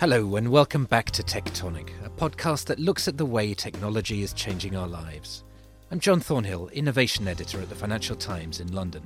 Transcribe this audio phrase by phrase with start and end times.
[0.00, 4.32] Hello, and welcome back to Tectonic, a podcast that looks at the way technology is
[4.32, 5.44] changing our lives.
[5.92, 9.04] I'm John Thornhill, Innovation Editor at the Financial Times in London.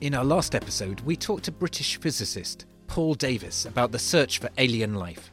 [0.00, 4.48] In our last episode, we talked to British physicist Paul Davies about the search for
[4.56, 5.32] alien life.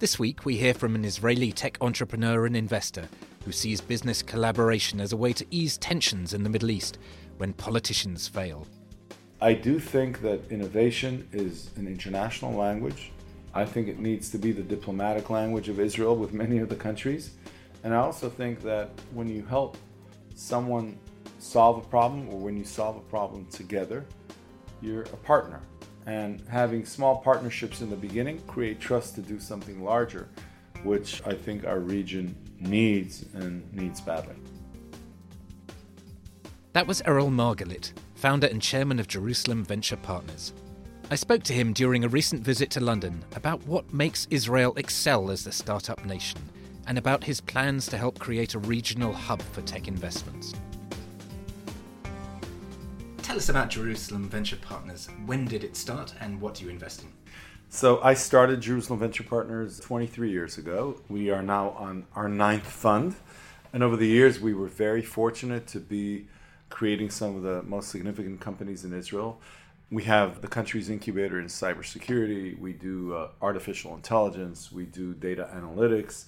[0.00, 3.08] This week, we hear from an Israeli tech entrepreneur and investor
[3.46, 6.98] who sees business collaboration as a way to ease tensions in the Middle East
[7.38, 8.66] when politicians fail.
[9.40, 13.10] I do think that innovation is an international language
[13.56, 16.74] I think it needs to be the diplomatic language of Israel with many of the
[16.74, 17.30] countries.
[17.84, 19.78] And I also think that when you help
[20.34, 20.98] someone
[21.38, 24.04] solve a problem or when you solve a problem together,
[24.82, 25.60] you're a partner.
[26.06, 30.28] And having small partnerships in the beginning create trust to do something larger,
[30.82, 34.34] which I think our region needs and needs badly.
[36.72, 40.52] That was Erel Margalit, founder and chairman of Jerusalem Venture Partners.
[41.10, 45.30] I spoke to him during a recent visit to London about what makes Israel excel
[45.30, 46.40] as a startup nation
[46.86, 50.54] and about his plans to help create a regional hub for tech investments.
[53.18, 55.08] Tell us about Jerusalem Venture Partners.
[55.26, 57.12] When did it start and what do you invest in?
[57.68, 61.02] So, I started Jerusalem Venture Partners 23 years ago.
[61.08, 63.14] We are now on our ninth fund.
[63.74, 66.28] And over the years, we were very fortunate to be
[66.70, 69.40] creating some of the most significant companies in Israel.
[69.90, 72.58] We have the country's incubator in cybersecurity.
[72.58, 74.72] We do uh, artificial intelligence.
[74.72, 76.24] We do data analytics.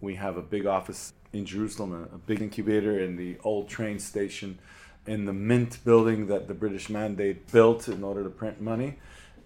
[0.00, 3.98] We have a big office in Jerusalem, a, a big incubator in the old train
[3.98, 4.58] station
[5.06, 8.98] in the Mint building that the British Mandate built in order to print money.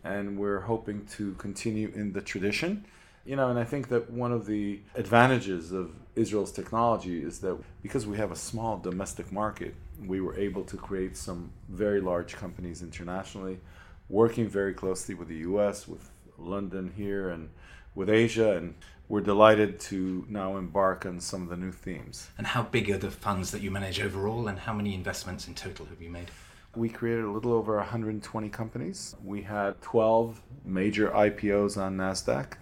[0.05, 2.85] And we're hoping to continue in the tradition.
[3.25, 7.59] You know, and I think that one of the advantages of Israel's technology is that
[7.83, 9.75] because we have a small domestic market,
[10.07, 13.61] we were able to create some very large companies internationally,
[14.09, 17.51] working very closely with the US, with London here, and
[17.95, 18.57] with Asia.
[18.57, 18.75] And
[19.09, 22.31] we're delighted to now embark on some of the new themes.
[22.39, 25.55] And how big are the funds that you manage overall, and how many investments in
[25.55, 26.31] total have you made?
[26.77, 29.17] We created a little over 120 companies.
[29.25, 32.53] We had 12 major IPOs on NASDAQ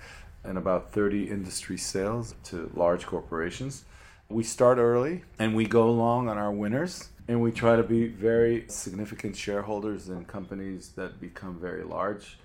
[0.46, 3.84] and about 30 industry sales to large corporations.
[4.28, 8.06] We start early and we go long on our winners and we try to be
[8.06, 12.38] very significant shareholders in companies that become very large.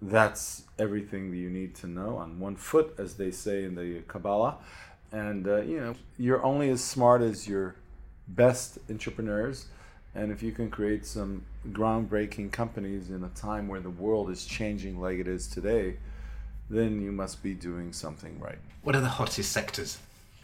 [0.00, 4.00] That's everything that you need to know on one foot, as they say in the
[4.08, 4.56] Kabbalah.
[5.12, 7.76] And, uh, you know, you're only as smart as your
[8.26, 9.66] best entrepreneurs.
[10.14, 14.44] And if you can create some groundbreaking companies in a time where the world is
[14.44, 15.96] changing like it is today,
[16.72, 18.58] then you must be doing something right.
[18.82, 19.98] What are the hottest sectors?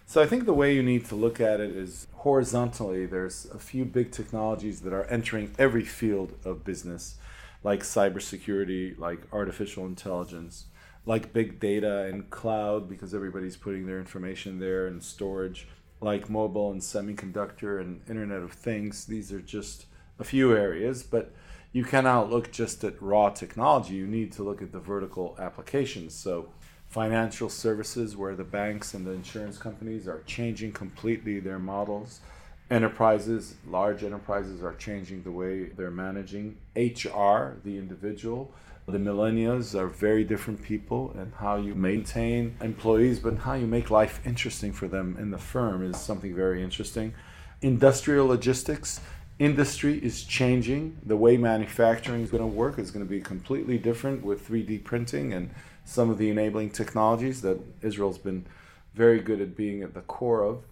[0.06, 3.58] So I think the way you need to look at it is horizontally, there's a
[3.58, 7.16] few big technologies that are entering every field of business,
[7.62, 10.66] like cybersecurity, like artificial intelligence,
[11.04, 15.68] like big data and cloud, because everybody's putting their information there and storage,
[16.00, 19.04] like mobile and semiconductor and Internet of Things.
[19.04, 19.86] These are just
[20.18, 21.32] a few areas, but
[21.72, 23.94] you cannot look just at raw technology.
[23.94, 26.14] You need to look at the vertical applications.
[26.14, 26.48] So,
[26.88, 32.20] financial services, where the banks and the insurance companies are changing completely their models.
[32.70, 36.56] Enterprises, large enterprises, are changing the way they're managing.
[36.74, 38.52] HR, the individual,
[38.86, 43.90] the millennials are very different people, and how you maintain employees, but how you make
[43.90, 47.12] life interesting for them in the firm is something very interesting.
[47.60, 49.00] Industrial logistics,
[49.38, 50.98] industry is changing.
[51.04, 54.84] The way manufacturing is going to work is going to be completely different with 3D
[54.84, 55.50] printing and
[55.84, 58.44] some of the enabling technologies that Israel's been
[58.94, 60.62] very good at being at the core of.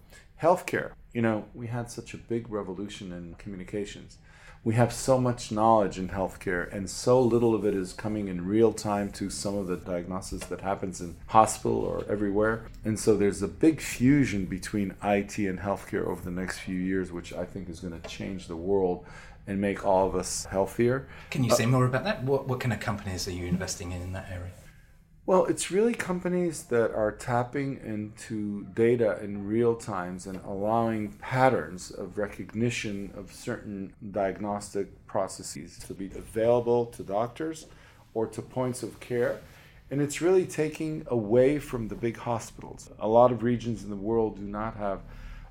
[0.41, 0.91] Healthcare.
[1.13, 4.17] You know, we had such a big revolution in communications
[4.63, 8.45] we have so much knowledge in healthcare and so little of it is coming in
[8.45, 13.15] real time to some of the diagnosis that happens in hospital or everywhere and so
[13.15, 17.45] there's a big fusion between IT and healthcare over the next few years which I
[17.45, 19.05] think is going to change the world
[19.47, 21.07] and make all of us healthier.
[21.31, 22.23] Can you say uh, more about that?
[22.23, 24.51] What, what kind of companies are you investing in in that area?
[25.27, 31.91] Well, it's really companies that are tapping into data in real times and allowing patterns
[31.91, 37.65] of recognition of certain diagnostic processes to be available to doctors
[38.13, 39.41] or to points of care.
[39.91, 42.89] And it's really taking away from the big hospitals.
[42.97, 45.01] A lot of regions in the world do not have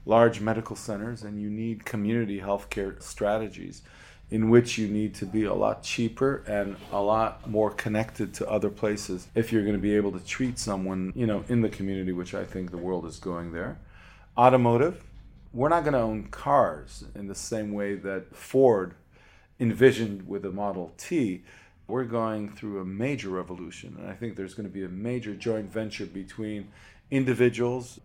[0.07, 3.83] large medical centers, and you need community healthcare strategies
[4.31, 8.49] in which you need to be a lot cheaper and a lot more connected to
[8.51, 11.69] other places if you're going to be able to treat someone, you know, in the
[11.69, 13.79] community, which I think the world is going there.
[14.37, 15.05] Automotive,
[15.53, 18.95] we're not going to own cars in the same way that Ford
[19.61, 21.43] envisioned with the Model T,
[21.89, 23.97] we're going through a major revolution.
[23.99, 26.69] And I think there's going to be a major joint venture between
[27.11, 28.01] individuals,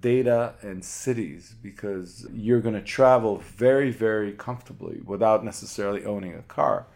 [0.00, 6.42] data, and cities because you're going to travel very, very comfortably without necessarily owning a
[6.42, 6.86] car.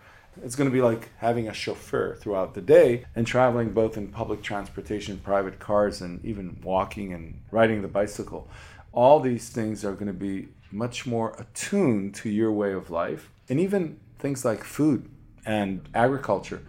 [0.42, 4.08] It's going to be like having a chauffeur throughout the day and traveling both in
[4.08, 8.48] public transportation, private cars, and even walking and riding the bicycle.
[8.92, 13.30] All these things are going to be much more attuned to your way of life,
[13.48, 15.10] and even things like food
[15.44, 16.62] and agriculture.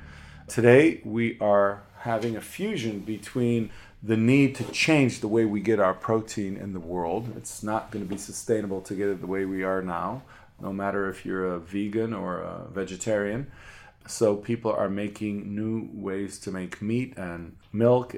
[0.48, 3.70] Today, we are having a fusion between
[4.02, 7.34] the need to change the way we get our protein in the world.
[7.38, 10.24] It's not going to be sustainable to get it the way we are now,
[10.62, 13.52] no matter if you're a vegan or a vegetarian.
[14.06, 18.18] So, people are making new ways to make meat and milk,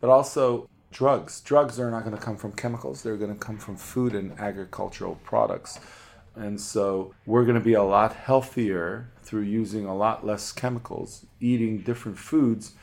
[0.00, 1.42] but also drugs.
[1.42, 4.32] Drugs are not going to come from chemicals, they're going to come from food and
[4.40, 5.78] agricultural products.
[6.36, 11.24] And so we're going to be a lot healthier through using a lot less chemicals,
[11.40, 12.74] eating different foods.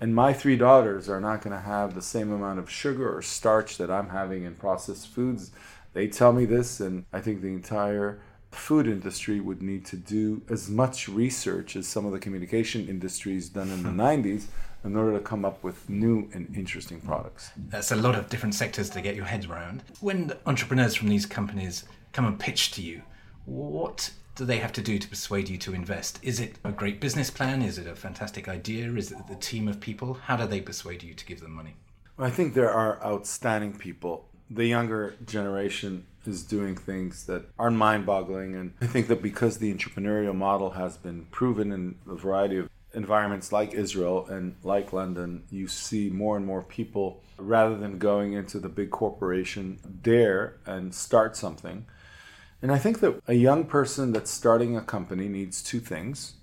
[0.00, 3.20] And my three daughters are not going to have the same amount of sugar or
[3.20, 5.50] starch that I'm having in processed foods.
[5.92, 8.20] They tell me this, and I think the entire
[8.52, 13.48] food industry would need to do as much research as some of the communication industries
[13.48, 14.00] done in the hmm.
[14.00, 14.46] 90s
[14.84, 17.50] in order to come up with new and interesting products.
[17.56, 19.82] That's a lot of different sectors to get your head around.
[20.00, 23.02] When entrepreneurs from these companies come and pitch to you,
[23.44, 26.20] what do they have to do to persuade you to invest?
[26.22, 27.60] Is it a great business plan?
[27.60, 28.94] Is it a fantastic idea?
[28.94, 30.14] Is it the team of people?
[30.14, 31.74] How do they persuade you to give them money?
[32.20, 34.28] I think there are outstanding people.
[34.48, 38.54] The younger generation is doing things that are mind boggling.
[38.54, 42.70] And I think that because the entrepreneurial model has been proven in a variety of
[42.94, 48.34] environments like Israel and like London, you see more and more people, rather than going
[48.34, 51.86] into the big corporation, dare and start something
[52.62, 56.34] and I think that a young person that's starting a company needs two things.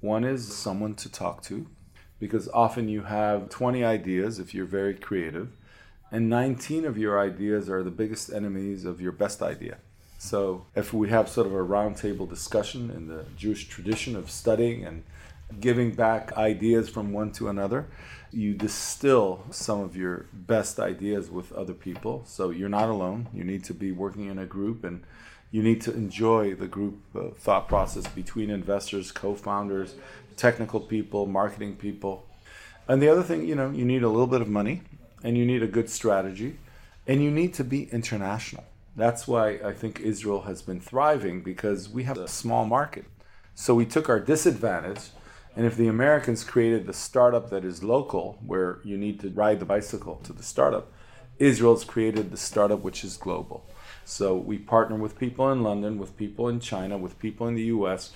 [0.00, 1.68] One is someone to talk to,
[2.18, 5.50] because often you have 20 ideas if you're very creative,
[6.10, 9.78] and 19 of your ideas are the biggest enemies of your best idea.
[10.18, 14.84] So if we have sort of a roundtable discussion in the Jewish tradition of studying
[14.84, 15.02] and
[15.60, 17.88] giving back ideas from one to another,
[18.32, 22.22] you distill some of your best ideas with other people.
[22.26, 23.28] So you're not alone.
[23.32, 25.02] You need to be working in a group and
[25.50, 29.94] you need to enjoy the group uh, thought process between investors, co-founders,
[30.36, 32.26] technical people, marketing people.
[32.88, 34.82] And the other thing, you know, you need a little bit of money
[35.22, 36.56] and you need a good strategy
[37.06, 38.64] and you need to be international.
[38.96, 43.04] That's why I think Israel has been thriving because we have a small market.
[43.54, 45.10] So we took our disadvantage
[45.54, 49.60] and if the Americans created the startup that is local where you need to ride
[49.60, 50.90] the bicycle to the startup,
[51.38, 53.66] Israel's created the startup which is global.
[54.04, 57.64] So we partner with people in London, with people in China, with people in the
[57.64, 58.12] US,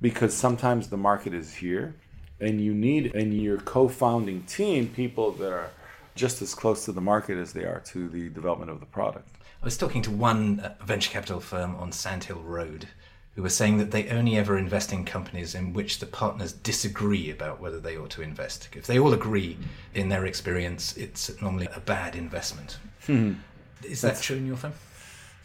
[0.00, 1.94] because sometimes the market is here
[2.40, 5.70] and you need in your co-founding team people that are
[6.14, 9.28] just as close to the market as they are to the development of the product.
[9.62, 12.88] I was talking to one uh, venture capital firm on Sandhill Road
[13.34, 17.30] who were saying that they only ever invest in companies in which the partners disagree
[17.30, 18.68] about whether they ought to invest.
[18.74, 19.58] If they all agree
[19.92, 22.78] in their experience, it's normally a bad investment.
[23.06, 23.34] Hmm.
[23.82, 24.72] Is that That's, true in your firm?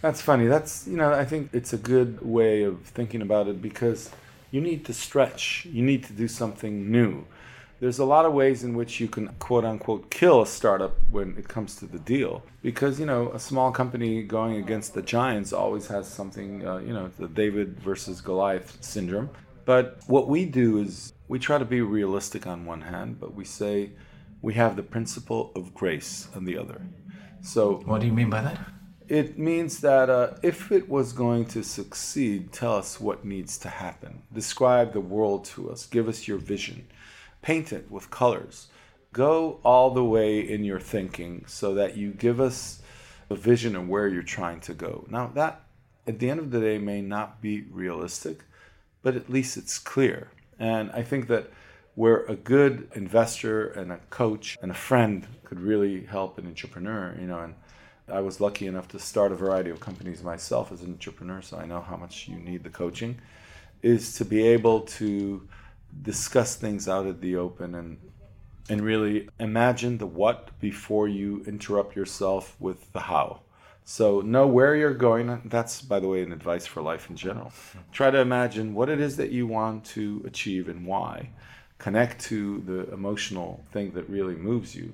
[0.02, 0.46] That's funny.
[0.46, 4.12] That's, you know, I think it's a good way of thinking about it because
[4.52, 7.26] you need to stretch, you need to do something new.
[7.80, 11.38] There's a lot of ways in which you can quote unquote kill a startup when
[11.38, 15.54] it comes to the deal because, you know, a small company going against the giants
[15.54, 19.30] always has something, uh, you know, the David versus Goliath syndrome.
[19.64, 23.46] But what we do is we try to be realistic on one hand, but we
[23.46, 23.92] say
[24.42, 26.82] we have the principle of grace on the other.
[27.42, 28.60] So, what do you mean by that?
[29.10, 33.68] it means that uh, if it was going to succeed, tell us what needs to
[33.68, 34.22] happen.
[34.32, 35.88] Describe the world to us.
[35.88, 36.86] Give us your vision.
[37.42, 38.68] Paint it with colors.
[39.12, 42.82] Go all the way in your thinking so that you give us
[43.30, 45.06] a vision of where you're trying to go.
[45.10, 45.64] Now, that
[46.08, 48.44] at the end of the day may not be realistic,
[49.02, 50.30] but at least it's clear.
[50.58, 51.52] And I think that
[51.96, 57.16] where a good investor and a coach and a friend could really help an entrepreneur,
[57.20, 57.56] you know, and
[58.12, 61.58] I was lucky enough to start a variety of companies myself as an entrepreneur, so
[61.58, 63.20] I know how much you need the coaching,
[63.82, 65.48] is to be able to
[66.02, 67.98] discuss things out at the open and
[68.70, 73.42] and really imagine the what before you interrupt yourself with the how.
[73.84, 75.42] So know where you're going.
[75.46, 77.52] That's by the way an advice for life in general.
[77.92, 81.32] Try to imagine what it is that you want to achieve and why.
[81.80, 84.94] Connect to the emotional thing that really moves you.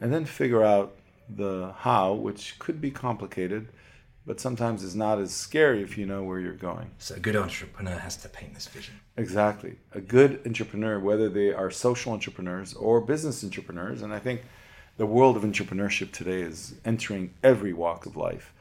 [0.00, 0.94] And then figure out
[1.28, 3.68] the how, which could be complicated,
[4.26, 6.90] but sometimes it's not as scary if you know where you're going.
[6.98, 8.94] So a good entrepreneur has to paint this vision.
[9.16, 9.76] Exactly.
[9.92, 14.42] A good entrepreneur, whether they are social entrepreneurs or business entrepreneurs, and I think
[14.96, 18.52] the world of entrepreneurship today is entering every walk of life,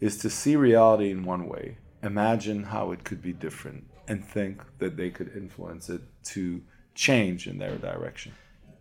[0.00, 4.62] is to see reality in one way, imagine how it could be different, and think
[4.78, 6.62] that they could influence it to
[6.94, 8.32] change in their direction.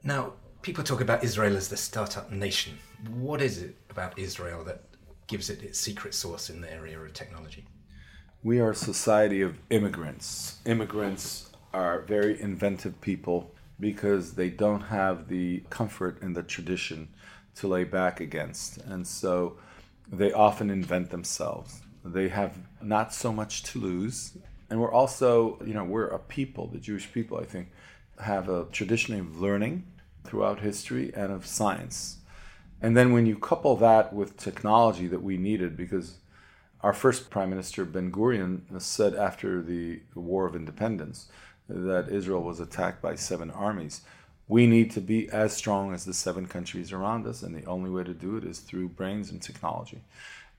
[0.04, 2.78] Now, people talk about Israel as the startup nation.
[3.10, 4.84] What is it about Israel that
[5.28, 7.66] gives it its secret sauce in the area of technology?
[8.44, 10.60] We are a society of immigrants.
[10.66, 17.10] Immigrants are very inventive people because they don't have the comfort and the tradition
[17.56, 18.78] to lay back against.
[18.78, 19.58] And so
[20.12, 21.82] they often invent themselves.
[22.04, 24.38] They have not so much to lose.
[24.70, 27.70] And we're also, you know, we're a people, the Jewish people, I think,
[28.20, 29.86] have a tradition of learning
[30.24, 32.18] throughout history and of science.
[32.84, 36.18] And then when you couple that with technology that we needed, because
[36.82, 41.28] our first Prime Minister Ben Gurion said after the War of Independence
[41.70, 44.02] that Israel was attacked by seven armies.
[44.50, 47.90] We need to be as strong as the seven countries around us, and the only
[47.90, 50.02] way to do it is through brains and technology.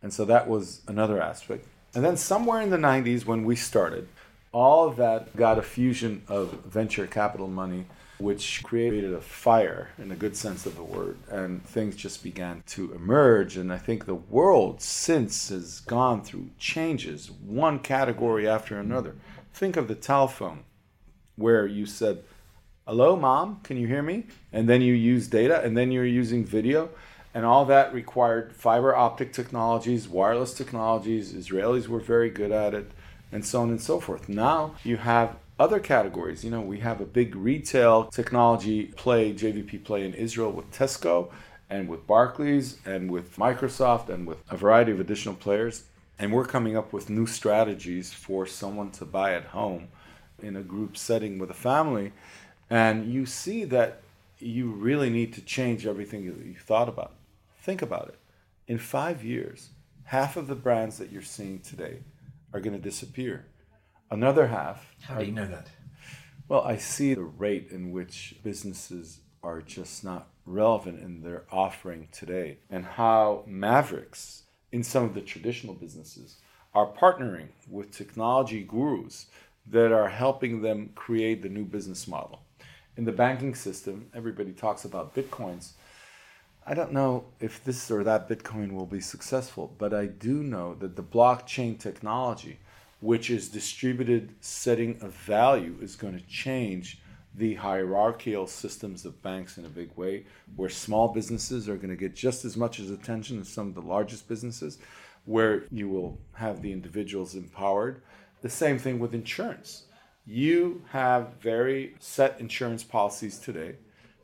[0.02, 1.66] And so that was another aspect.
[1.95, 4.09] And then somewhere in the 90s, when we started,
[4.50, 7.85] all of that got a fusion of venture capital money
[8.18, 11.16] which created a fire in a good sense of the word.
[11.28, 13.56] And things just began to emerge.
[13.56, 19.16] And I think the world since has gone through changes, one category after another.
[19.52, 20.64] Think of the telephone,
[21.37, 22.23] where you said,
[22.87, 24.26] Hello, mom, can you hear me?
[24.52, 26.90] And then you use data, and then you're using video.
[27.33, 31.33] And all that required fiber optic technologies, wireless technologies.
[31.33, 32.92] Israelis were very good at it,
[33.33, 34.28] and so on and so forth.
[34.28, 36.44] Now you have other categories.
[36.44, 41.30] You know, we have a big retail technology play, JVP play in Israel with Tesco
[41.70, 45.84] and with Barclays and with Microsoft and with a variety of additional players.
[46.18, 49.88] And we're coming up with new strategies for someone to buy at home
[50.42, 52.12] in a group setting with a family.
[52.70, 54.02] And you see that
[54.38, 57.12] you really need to change everything that you thought about.
[57.61, 58.18] Think about it.
[58.66, 59.70] In five years,
[60.04, 61.99] half of the brands that you're seeing today
[62.52, 63.46] are going to disappear
[64.11, 64.94] Another half.
[65.02, 65.68] How do you know that?
[66.46, 72.08] Well, I see the rate in which businesses are just not relevant in their offering
[72.12, 76.37] today, and how mavericks in some of the traditional businesses
[76.75, 79.26] are partnering with technology gurus
[79.66, 82.42] that are helping them create the new business model.
[82.96, 85.73] In the banking system, everybody talks about bitcoins.
[86.66, 90.75] I don't know if this or that Bitcoin will be successful, but I do know
[90.76, 92.58] that the blockchain technology
[93.04, 97.02] which is distributed setting of value, is going to change
[97.34, 100.25] the hierarchical systems of banks in a big way,
[100.56, 103.75] where small businesses are going to get just as much as attention as some of
[103.75, 104.78] the largest businesses,
[105.26, 108.00] where you will have the individuals empowered.
[108.40, 109.84] The same thing with insurance.
[110.26, 113.75] You have very set insurance policies today.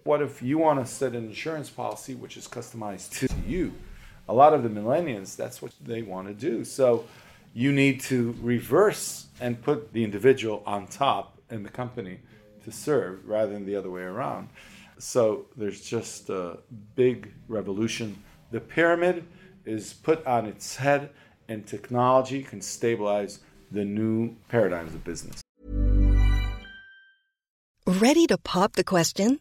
[0.05, 3.75] What if you want to set an insurance policy which is customized to you?
[4.27, 6.65] A lot of the millennials, that's what they want to do.
[6.65, 7.05] So
[7.53, 12.21] you need to reverse and put the individual on top in the company
[12.65, 14.49] to serve rather than the other way around.
[14.99, 16.59] So there's just a
[16.95, 18.23] big revolution.
[18.51, 19.25] The pyramid
[19.65, 21.11] is put on its head,
[21.49, 23.41] and technology can stabilize
[23.73, 25.41] the new paradigms of business.
[27.87, 29.41] Ready to pop the question?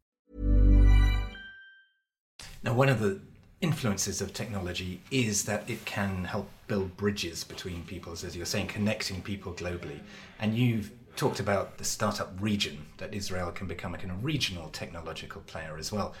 [2.63, 3.19] Now, one of the
[3.59, 8.67] influences of technology is that it can help build bridges between peoples, as you're saying,
[8.67, 9.99] connecting people globally.
[10.39, 14.69] And you've talked about the startup region, that Israel can become a kind of regional
[14.69, 16.13] technological player as well.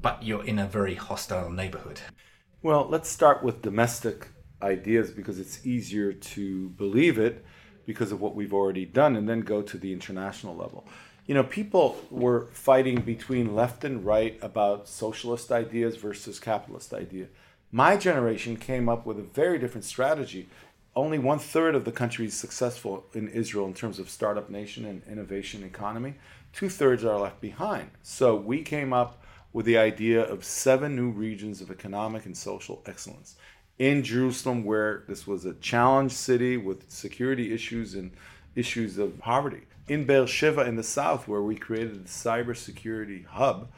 [0.00, 2.00] But you're in a very hostile neighborhood.
[2.62, 4.28] Well, let's start with domestic
[4.62, 7.44] ideas because it's easier to believe it
[7.84, 10.86] because of what we've already done, and then go to the international level
[11.26, 17.26] you know, people were fighting between left and right about socialist ideas versus capitalist idea.
[17.72, 20.48] My generation came up with a very different strategy.
[20.94, 24.84] Only one third of the country is successful in Israel in terms of startup nation
[24.84, 26.14] and innovation economy.
[26.52, 27.90] Two thirds are left behind.
[28.02, 32.82] So we came up with the idea of seven new regions of economic and social
[32.86, 33.36] excellence.
[33.78, 38.12] in Jerusalem, where this was a challenged city with security issues and
[38.54, 39.62] issues of poverty.
[39.88, 43.68] In Beersheba in the south, where we created the cybersecurity hub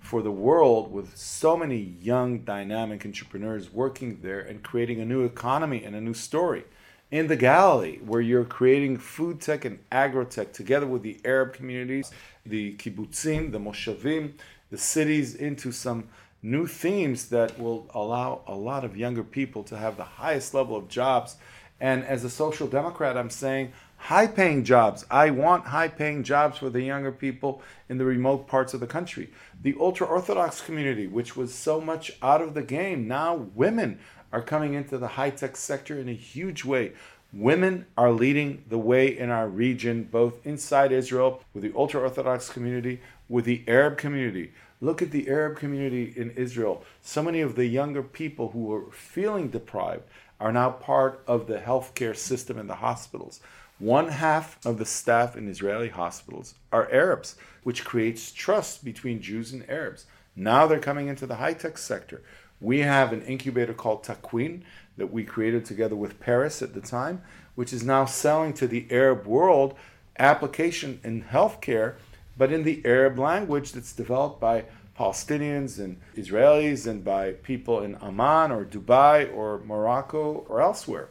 [0.00, 5.24] for the world with so many young, dynamic entrepreneurs working there and creating a new
[5.24, 6.64] economy and a new story.
[7.10, 12.10] In the Galilee, where you're creating food tech and agrotech together with the Arab communities,
[12.44, 14.32] the kibbutzim, the moshavim,
[14.70, 16.08] the cities into some
[16.42, 20.76] new themes that will allow a lot of younger people to have the highest level
[20.76, 21.36] of jobs.
[21.80, 23.72] And as a social democrat, I'm saying
[24.04, 25.06] high paying jobs.
[25.10, 28.86] I want high paying jobs for the younger people in the remote parts of the
[28.86, 29.30] country.
[29.62, 33.98] The ultra Orthodox community, which was so much out of the game, now women
[34.30, 36.92] are coming into the high tech sector in a huge way.
[37.32, 42.50] Women are leading the way in our region, both inside Israel, with the ultra Orthodox
[42.50, 44.52] community, with the Arab community.
[44.82, 46.84] Look at the Arab community in Israel.
[47.00, 50.02] So many of the younger people who were feeling deprived
[50.38, 53.40] are now part of the healthcare system in the hospitals.
[53.78, 59.52] One half of the staff in Israeli hospitals are Arabs, which creates trust between Jews
[59.52, 60.06] and Arabs.
[60.36, 62.22] Now they're coming into the high tech sector.
[62.60, 64.62] We have an incubator called Takwin
[64.96, 67.22] that we created together with Peres at the time,
[67.56, 69.74] which is now selling to the Arab world
[70.18, 71.94] application in healthcare
[72.36, 74.64] but in the Arab language that's developed by
[74.98, 81.08] Palestinians and Israelis and by people in Amman or Dubai or Morocco or elsewhere.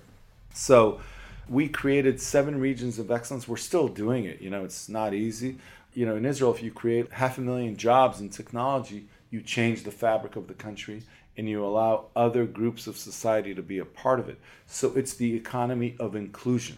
[0.53, 1.01] So
[1.47, 3.47] we created seven regions of excellence.
[3.47, 4.41] We're still doing it.
[4.41, 5.57] You know, it's not easy.
[5.93, 9.83] You know, in Israel, if you create half a million jobs in technology, you change
[9.83, 11.03] the fabric of the country
[11.37, 14.39] and you allow other groups of society to be a part of it.
[14.67, 16.77] So it's the economy of inclusion.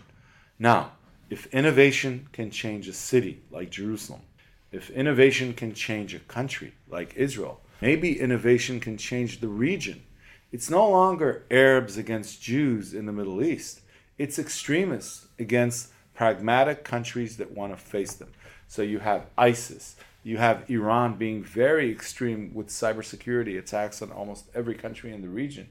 [0.57, 0.93] Now,
[1.29, 4.21] if innovation can change a city like Jerusalem,
[4.71, 10.03] if innovation can change a country like Israel, maybe innovation can change the region.
[10.51, 13.81] It's no longer Arabs against Jews in the Middle East,
[14.17, 18.31] it's extremists against pragmatic countries that want to face them.
[18.67, 24.45] So you have ISIS, you have Iran being very extreme with cybersecurity attacks on almost
[24.55, 25.69] every country in the region.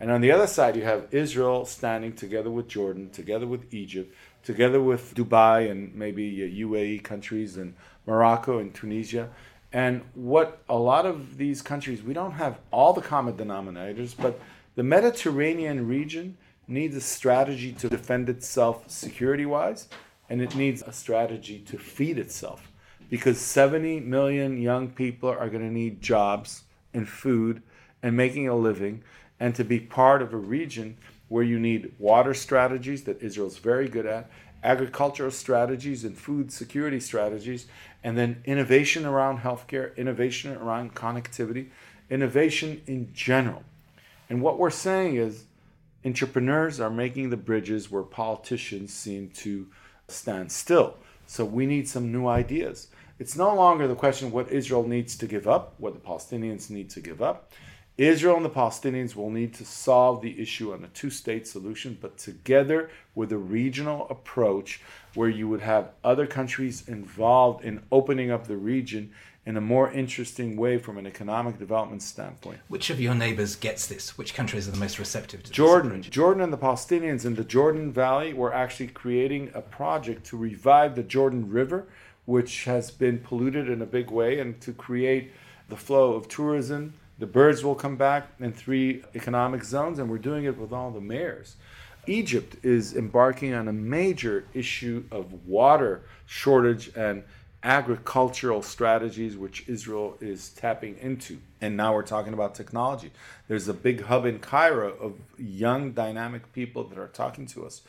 [0.00, 4.12] And on the other side, you have Israel standing together with Jordan, together with Egypt,
[4.42, 7.74] together with Dubai and maybe uh, UAE countries and
[8.06, 9.30] Morocco and Tunisia.
[9.72, 14.40] And what a lot of these countries, we don't have all the common denominators, but
[14.74, 16.36] the Mediterranean region
[16.68, 19.88] needs a strategy to defend itself security wise,
[20.28, 22.70] and it needs a strategy to feed itself.
[23.10, 26.62] Because 70 million young people are going to need jobs
[26.94, 27.62] and food
[28.02, 29.02] and making a living,
[29.38, 30.96] and to be part of a region
[31.28, 34.30] where you need water strategies that Israel's very good at,
[34.62, 37.66] agricultural strategies and food security strategies,
[38.04, 41.68] and then innovation around healthcare, innovation around connectivity,
[42.10, 43.62] innovation in general.
[44.28, 45.44] And what we're saying is
[46.04, 49.68] entrepreneurs are making the bridges where politicians seem to
[50.08, 50.96] stand still.
[51.26, 52.88] So we need some new ideas.
[53.18, 56.90] It's no longer the question what Israel needs to give up, what the Palestinians need
[56.90, 57.52] to give up.
[57.98, 61.98] Israel and the Palestinians will need to solve the issue on a two state solution,
[62.00, 64.80] but together with a regional approach
[65.14, 69.12] where you would have other countries involved in opening up the region
[69.44, 72.60] in a more interesting way from an economic development standpoint.
[72.68, 74.16] Which of your neighbors gets this?
[74.16, 76.02] Which countries are the most receptive to Jordan.
[76.02, 80.94] Jordan and the Palestinians in the Jordan Valley were actually creating a project to revive
[80.94, 81.88] the Jordan River,
[82.24, 85.32] which has been polluted in a big way, and to create
[85.68, 90.18] the flow of tourism the birds will come back in three economic zones, and we're
[90.18, 91.54] doing it with all the mayors.
[92.08, 97.22] Egypt is embarking on a major issue of water shortage and
[97.62, 101.38] agricultural strategies, which Israel is tapping into.
[101.60, 103.12] And now we're talking about technology.
[103.48, 107.82] There's a big hub in Cairo of young, dynamic people that are talking to us.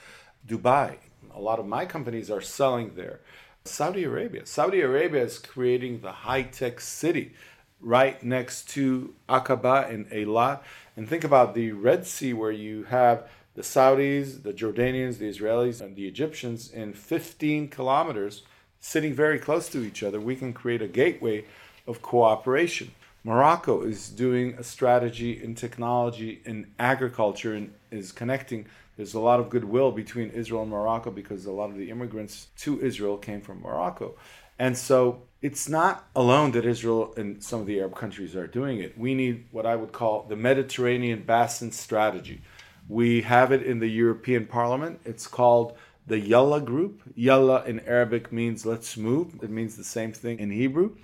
[0.48, 0.98] Dubai,
[1.34, 3.22] a lot of my companies are selling there.
[3.66, 4.46] Saudi Arabia.
[4.46, 7.34] Saudi Arabia is creating the high tech city
[7.80, 10.60] right next to Aqaba and Eilat.
[10.96, 15.82] And think about the Red Sea, where you have the Saudis, the Jordanians, the Israelis,
[15.82, 18.44] and the Egyptians in 15 kilometers
[18.84, 20.20] sitting very close to each other.
[20.20, 21.46] We can create a gateway
[21.88, 22.92] of cooperation.
[23.24, 28.66] Morocco is doing a strategy in technology in agriculture and is connecting.
[28.98, 32.48] There's a lot of goodwill between Israel and Morocco because a lot of the immigrants
[32.58, 34.16] to Israel came from Morocco.
[34.60, 38.80] And so it's not alone that Israel and some of the Arab countries are doing
[38.80, 38.98] it.
[38.98, 42.42] We need what I would call the Mediterranean Basin Strategy.
[42.90, 45.00] We have it in the European Parliament.
[45.06, 47.02] It's called the Yalla Group.
[47.16, 50.96] Yalla in Arabic means let's move, it means the same thing in Hebrew.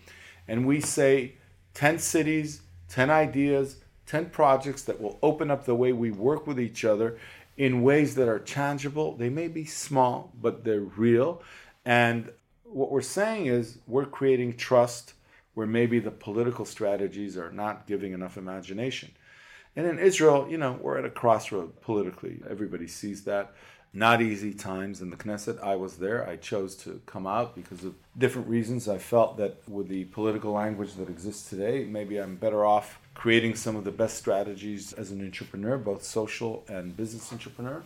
[0.47, 1.35] And we say
[1.73, 6.59] 10 cities, 10 ideas, 10 projects that will open up the way we work with
[6.59, 7.17] each other
[7.57, 9.15] in ways that are tangible.
[9.15, 11.43] They may be small, but they're real.
[11.85, 12.31] And
[12.63, 15.13] what we're saying is we're creating trust
[15.53, 19.11] where maybe the political strategies are not giving enough imagination.
[19.75, 22.41] And in Israel, you know, we're at a crossroad politically.
[22.49, 23.53] Everybody sees that.
[23.91, 25.61] Not easy times in the Knesset.
[25.63, 26.27] I was there.
[26.27, 28.87] I chose to come out because of different reasons.
[28.87, 33.55] I felt that with the political language that exists today, maybe I'm better off creating
[33.55, 37.81] some of the best strategies as an entrepreneur, both social and business entrepreneur.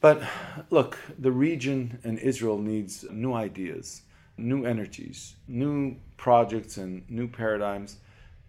[0.00, 0.22] But
[0.70, 4.02] look, the region and Israel needs new ideas,
[4.36, 7.98] new energies, new projects, and new paradigms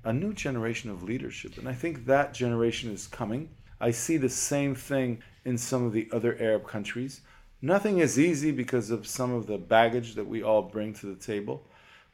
[0.07, 1.57] a new generation of leadership.
[1.57, 3.49] And I think that generation is coming.
[3.81, 7.21] I see the same thing in some of the other Arab countries.
[7.61, 11.15] Nothing is easy because of some of the baggage that we all bring to the
[11.15, 11.65] table,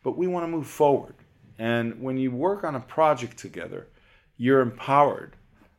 [0.04, 1.16] but we want to move forward.
[1.58, 3.88] And when you work on a project together,
[4.38, 5.36] you're empowered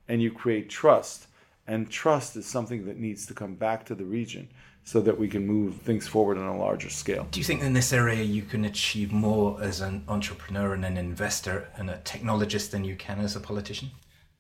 [0.09, 1.29] and you create trust.
[1.69, 4.49] And trust is something that needs to come back to the region
[4.83, 7.29] so that we can move things forward on a larger scale.
[7.31, 10.97] Do you think in this area you can achieve more as an entrepreneur and an
[10.97, 13.93] investor and a technologist than you can as a politician?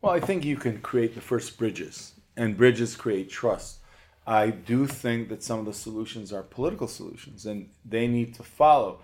[0.02, 3.78] Well, I think you can create the first bridges, and bridges create trust.
[4.26, 8.42] I do think that some of the solutions are political solutions and they need to
[8.42, 9.00] follow.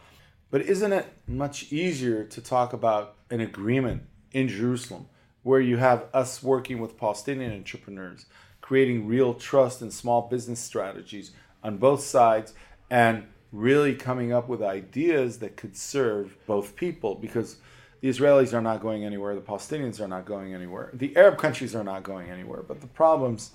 [0.51, 5.07] But isn't it much easier to talk about an agreement in Jerusalem
[5.43, 8.27] where you have us working with Palestinian entrepreneurs?
[8.71, 12.55] creating real trust and small business strategies on both sides
[12.88, 17.57] and really coming up with ideas that could serve both people because
[18.01, 21.75] the Israelis are not going anywhere, the Palestinians are not going anywhere, the Arab countries
[21.75, 23.51] are not going anywhere, but the problems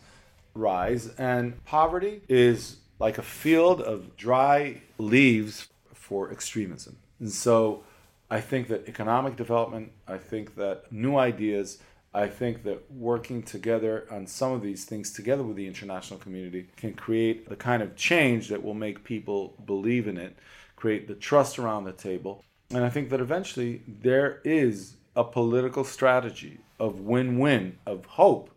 [0.53, 6.97] rise, and poverty is like a field of dry leaves for extremism.
[7.19, 7.83] And so
[8.29, 11.79] I think that economic development, I think that new ideas,
[12.13, 16.67] I think that working together on some of these things together with the international community
[16.77, 20.37] can create the kind of change that will make people believe in it,
[20.77, 22.43] create the trust around the table.
[22.69, 28.49] And I think that eventually there is a political strategy of win win, of hope,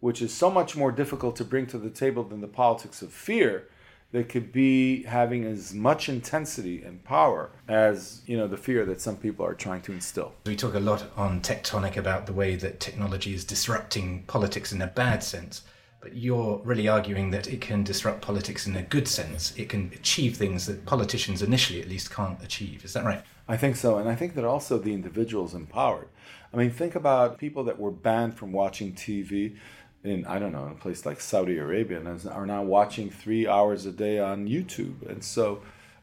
[0.00, 3.12] which is so much more difficult to bring to the table than the politics of
[3.12, 3.68] fear
[4.12, 9.00] that could be having as much intensity and power as you know the fear that
[9.00, 10.32] some people are trying to instill.
[10.46, 14.82] We talk a lot on Tectonic about the way that technology is disrupting politics in
[14.82, 15.62] a bad sense,
[16.00, 19.54] but you're really arguing that it can disrupt politics in a good sense.
[19.56, 22.84] It can achieve things that politicians initially at least can't achieve.
[22.84, 23.22] Is that right?
[23.50, 26.06] I think so, and I think that also the individuals empowered.
[26.54, 29.56] I mean, think about people that were banned from watching TV
[30.04, 33.48] in I don't know in a place like Saudi Arabia and are now watching three
[33.48, 35.62] hours a day on YouTube, and so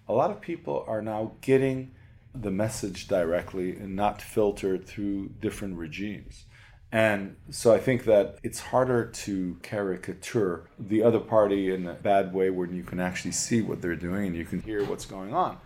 [0.10, 1.94] a lot of people are now getting
[2.36, 6.48] the message directly and not filtered through different regimes.
[6.92, 12.34] And so I think that it's harder to caricature the other party in a bad
[12.34, 15.34] way when you can actually see what they're doing and you can hear what's going
[15.34, 15.60] on.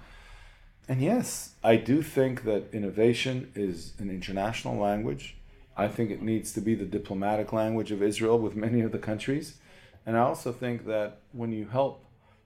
[0.88, 5.36] And yes, I do think that innovation is an international language
[5.82, 9.00] I think it needs to be the diplomatic language of Israel with many of the
[9.00, 9.58] countries.
[10.06, 12.06] And I also think that when you help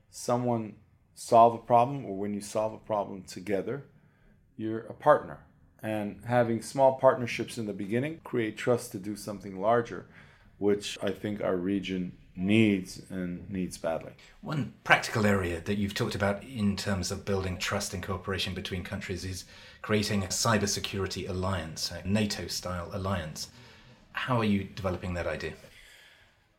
[0.09, 0.75] someone
[1.15, 3.85] solve a problem or when you solve a problem together,
[4.57, 5.39] you're a partner.
[5.81, 10.05] And having small partnerships in the beginning create trust to do something larger,
[10.57, 14.11] which I think our region needs and needs badly.
[14.41, 18.83] One practical area that you've talked about in terms of building trust and cooperation between
[18.83, 19.45] countries is
[19.81, 23.49] creating a cybersecurity alliance, a NATO style alliance.
[24.11, 25.53] How are you developing that idea?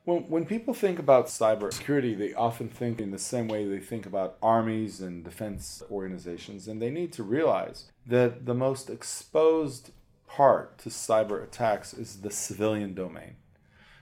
[0.04, 4.06] Well, when people think about cybersecurity, they often think in the same way they think
[4.06, 9.90] about armies and defense organizations, and they need to realize that the most exposed
[10.28, 13.34] part to cyber attacks is the civilian domain.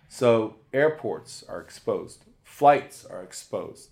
[0.08, 3.90] So, airports are exposed, flights are exposed,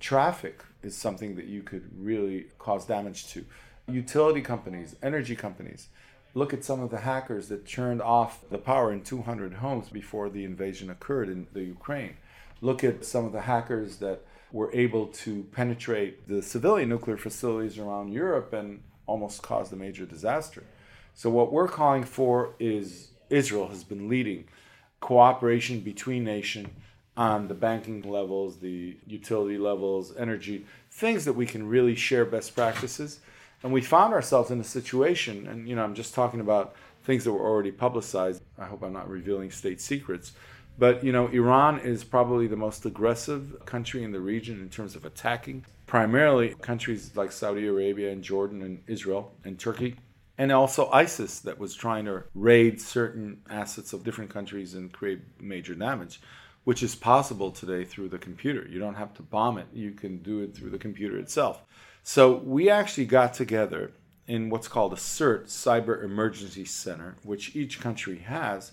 [0.00, 3.44] traffic is something that you could really cause damage to
[3.88, 5.88] utility companies, energy companies.
[6.34, 10.30] Look at some of the hackers that turned off the power in 200 homes before
[10.30, 12.16] the invasion occurred in the Ukraine.
[12.60, 17.78] Look at some of the hackers that were able to penetrate the civilian nuclear facilities
[17.78, 20.64] around Europe and almost caused a major disaster.
[21.14, 24.44] So, what we're calling for is Israel has been leading
[25.02, 26.70] cooperation between nations
[27.14, 32.54] on the banking levels, the utility levels, energy, things that we can really share best
[32.54, 33.20] practices
[33.62, 37.24] and we found ourselves in a situation, and you know, I'm just talking about things
[37.24, 38.42] that were already publicized.
[38.58, 40.32] I hope I'm not revealing state secrets.
[40.78, 44.96] But you know, Iran is probably the most aggressive country in the region in terms
[44.96, 49.96] of attacking, primarily countries like Saudi Arabia and Jordan and Israel and Turkey.
[50.42, 55.20] And also ISIS that was trying to raid certain assets of different countries and create
[55.40, 56.20] major damage,
[56.64, 58.66] which is possible today through the computer.
[58.68, 61.62] You don't have to bomb it, you can do it through the computer itself.
[62.02, 63.92] So we actually got together
[64.26, 68.72] in what's called a CERT, Cyber Emergency Center, which each country has,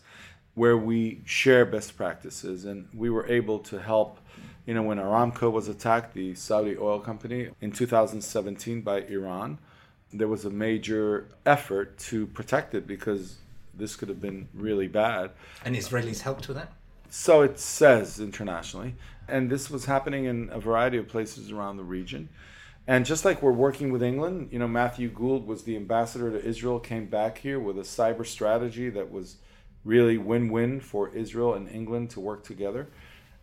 [0.55, 2.65] where we share best practices.
[2.65, 4.17] And we were able to help,
[4.65, 9.59] you know, when Aramco was attacked, the Saudi oil company, in 2017 by Iran,
[10.11, 13.37] there was a major effort to protect it because
[13.73, 15.31] this could have been really bad.
[15.63, 16.73] And Israelis helped with that?
[17.09, 18.95] So it says internationally.
[19.27, 22.29] And this was happening in a variety of places around the region.
[22.87, 26.43] And just like we're working with England, you know, Matthew Gould was the ambassador to
[26.43, 29.37] Israel, came back here with a cyber strategy that was
[29.85, 32.87] really win win for Israel and England to work together.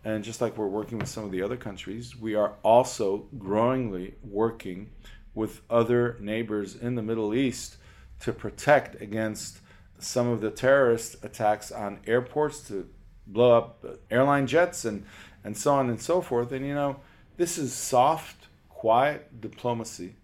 [0.04, 4.14] And just like we're working with some of the other countries, we are also growingly
[4.24, 4.90] working
[5.36, 7.76] with other neighbors in the Middle East
[8.20, 9.58] to protect against
[9.98, 12.88] some of the terrorist attacks on airports to
[13.26, 15.04] blow up airline jets and,
[15.44, 16.50] and so on and so forth.
[16.50, 16.96] And you know,
[17.36, 20.16] this is soft quiet diplomacy,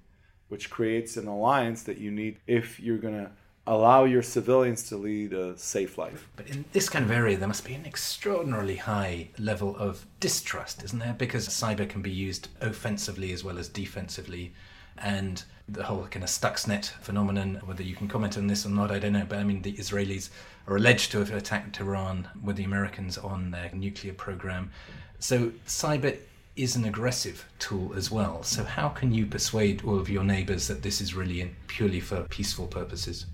[0.48, 3.30] which creates an alliance that you need if you're going to
[3.66, 6.28] allow your civilians to lead a safe life.
[6.36, 10.82] But in this kind of area, there must be an extraordinarily high level of distrust,
[10.82, 11.14] isn't there?
[11.16, 14.52] Because cyber can be used offensively as well as defensively.
[14.98, 18.90] And the whole kind of Stuxnet phenomenon, whether you can comment on this or not,
[18.90, 19.26] I don't know.
[19.28, 20.30] But I mean, the Israelis
[20.66, 24.70] are alleged to have attacked Iran with the Americans on their nuclear program.
[25.18, 26.18] So cyber
[26.54, 28.42] is an aggressive tool as well.
[28.42, 32.24] So, how can you persuade all of your neighbors that this is really purely for
[32.24, 33.26] peaceful purposes?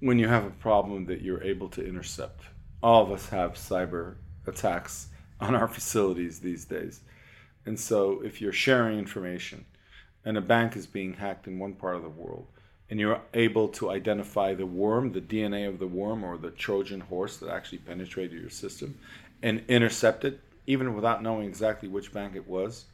[0.00, 2.42] When you have a problem that you're able to intercept,
[2.82, 4.16] all of us have cyber
[4.46, 5.08] attacks
[5.40, 7.00] on our facilities these days.
[7.64, 9.64] And so, if you're sharing information
[10.28, 12.46] and a bank is being hacked in one part of the world,
[12.90, 17.00] and you're able to identify the worm, the DNA of the worm, or the Trojan
[17.00, 18.98] horse that actually penetrated your system,
[19.42, 22.84] and intercept it even without knowing exactly which bank it was,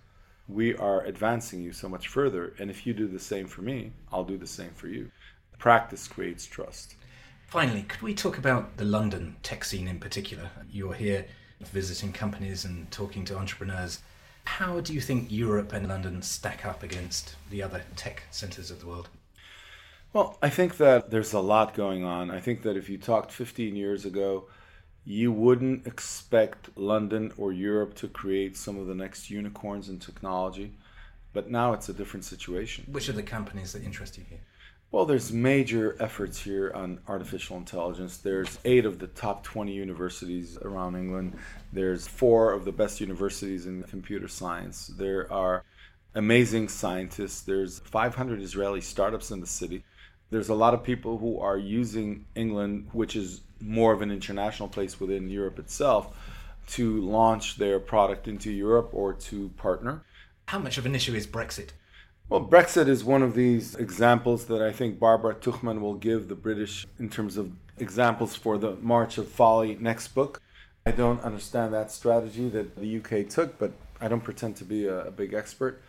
[0.46, 2.54] we are advancing you so much further.
[2.60, 5.10] And if you do the same for me, I'll do the same for you.
[5.58, 6.94] Practice creates trust.
[7.48, 10.50] Finally, could we talk about the London tech scene in particular?
[10.70, 11.26] You're here
[11.64, 13.98] visiting companies and talking to entrepreneurs.
[14.44, 18.80] How do you think Europe and London stack up against the other tech centers of
[18.80, 19.08] the world?
[20.12, 22.30] Well, I think that there's a lot going on.
[22.30, 24.48] I think that if you talked 15 years ago,
[25.04, 30.78] you wouldn't expect London or Europe to create some of the next unicorns in technology,
[31.32, 32.84] but now it's a different situation.
[32.90, 34.40] Which are the companies that interest you here?
[34.94, 38.18] Well, there's major efforts here on artificial intelligence.
[38.18, 41.36] There's eight of the top 20 universities around England.
[41.72, 44.92] There's four of the best universities in computer science.
[44.96, 45.64] There are
[46.14, 47.40] amazing scientists.
[47.40, 49.82] There's 500 Israeli startups in the city.
[50.30, 54.68] There's a lot of people who are using England, which is more of an international
[54.68, 56.16] place within Europe itself
[56.68, 60.04] to launch their product into Europe or to partner.
[60.46, 61.70] How much of an issue is Brexit?
[62.30, 66.34] Well, Brexit is one of these examples that I think Barbara Tuchman will give the
[66.34, 70.40] British in terms of examples for the March of Folly next book.
[70.86, 74.86] I don't understand that strategy that the UK took, but I don't pretend to be
[74.86, 75.82] a, a big expert.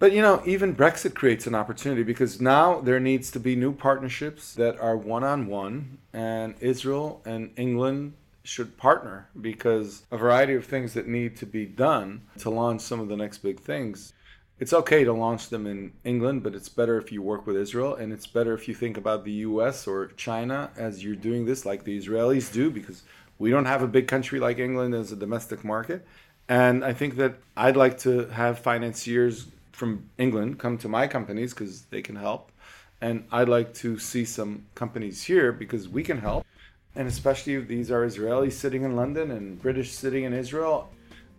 [0.00, 3.72] But you know, even Brexit creates an opportunity because now there needs to be new
[3.72, 10.54] partnerships that are one on one, and Israel and England should partner because a variety
[10.54, 14.12] of things that need to be done to launch some of the next big things.
[14.58, 17.94] It's okay to launch them in England, but it's better if you work with Israel,
[17.96, 21.66] and it's better if you think about the US or China as you're doing this,
[21.66, 23.02] like the Israelis do, because
[23.38, 26.06] we don't have a big country like England as a domestic market.
[26.48, 31.52] And I think that I'd like to have financiers from England come to my companies
[31.52, 32.52] because they can help.
[33.00, 36.46] And I'd like to see some companies here because we can help.
[36.94, 40.90] And especially if these are Israelis sitting in London and British sitting in Israel,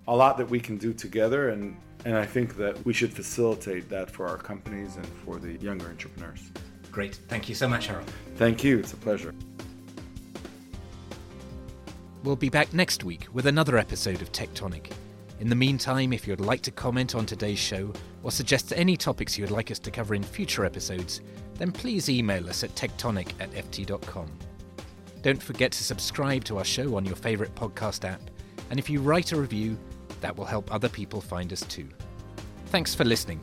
[0.08, 1.50] a lot that we can do together.
[1.50, 5.54] And, and I think that we should facilitate that for our companies and for the
[5.58, 6.52] younger entrepreneurs.
[6.92, 7.16] Great.
[7.28, 8.12] Thank you so much, Harold.
[8.36, 8.78] Thank you.
[8.80, 9.34] It's a pleasure.
[12.24, 14.92] We'll be back next week with another episode of Tectonic.
[15.40, 17.92] In the meantime, if you'd like to comment on today's show
[18.24, 21.20] or suggest any topics you'd like us to cover in future episodes,
[21.56, 24.32] then please email us at tectonic at ft.com.
[25.22, 28.22] Don't forget to subscribe to our show on your favourite podcast app,
[28.70, 29.78] and if you write a review,
[30.24, 31.88] that will help other people find us too.
[32.68, 33.42] Thanks for listening.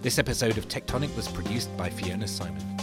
[0.00, 2.77] This episode of Tectonic was produced by Fiona Simon.